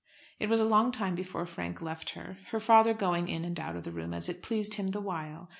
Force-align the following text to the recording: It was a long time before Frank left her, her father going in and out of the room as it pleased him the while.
It 0.39 0.49
was 0.49 0.59
a 0.59 0.65
long 0.65 0.91
time 0.91 1.13
before 1.13 1.45
Frank 1.45 1.79
left 1.79 2.09
her, 2.15 2.39
her 2.47 2.59
father 2.59 2.91
going 2.91 3.27
in 3.27 3.45
and 3.45 3.59
out 3.59 3.75
of 3.75 3.83
the 3.83 3.91
room 3.91 4.15
as 4.15 4.29
it 4.29 4.41
pleased 4.41 4.73
him 4.73 4.87
the 4.87 4.99
while. 4.99 5.49